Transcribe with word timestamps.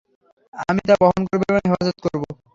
আমি 0.63 0.81
তা 0.87 0.93
বহন 1.01 1.21
করব 1.29 1.41
এবং 1.49 1.61
হিফাজত 1.65 1.97
করব। 2.05 2.23